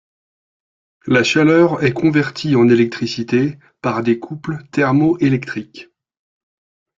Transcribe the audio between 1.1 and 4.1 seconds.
chaleur est convertie en électricité par